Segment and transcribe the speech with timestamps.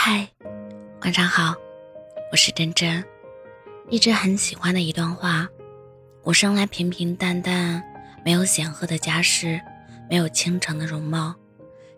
[0.00, 0.24] 嗨，
[1.02, 1.56] 晚上好，
[2.30, 3.04] 我是真真。
[3.90, 5.48] 一直很喜欢的一段话：
[6.22, 7.82] 我生来平平淡淡，
[8.24, 9.60] 没有显赫的家世，
[10.08, 11.34] 没有倾城的容貌，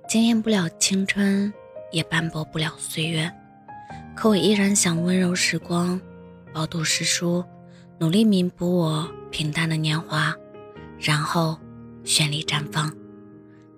[0.09, 1.53] 惊艳不了青春，
[1.93, 3.31] 也斑驳不了岁月。
[4.17, 6.01] 可我依然想温柔时光，
[6.55, 7.45] 饱读诗书，
[7.99, 10.35] 努力弥补我平淡的年华，
[10.99, 11.57] 然后
[12.03, 12.91] 绚丽绽放。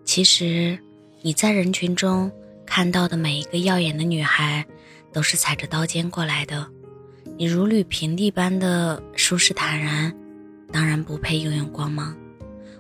[0.04, 0.78] 其实
[1.22, 2.30] 你在人群中。
[2.74, 4.64] 看到的每一个耀眼的女孩，
[5.12, 6.66] 都是踩着刀尖过来的。
[7.36, 10.10] 你如履平地般的舒适坦然，
[10.72, 12.16] 当然不配拥有光芒。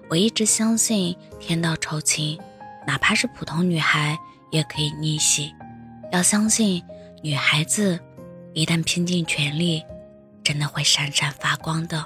[0.08, 2.40] 我一直相信天道酬勤，
[2.86, 4.18] 哪怕是普通女孩
[4.50, 5.52] 也可以逆袭。
[6.10, 6.82] 要相信
[7.22, 8.00] 女孩子，
[8.54, 9.82] 一旦拼尽全力，
[10.42, 12.02] 真的会闪闪发光的。